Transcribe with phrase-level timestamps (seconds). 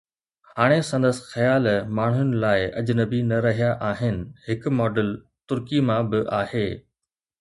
[0.59, 1.67] هاڻي سندس خيال
[1.99, 4.17] ماڻهن لاءِ اجنبي نه رهيا آهن،
[4.49, 5.15] هڪ ماڊل
[5.53, 6.69] ترڪي مان به آهي.